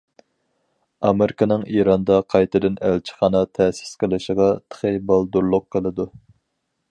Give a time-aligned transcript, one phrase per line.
[1.09, 6.09] ئامېرىكىنىڭ ئىراندا قايتىدىن ئەلچىخانا تەسىس قىلىشىغا تېخى بالدۇرلۇق قىلىدۇ.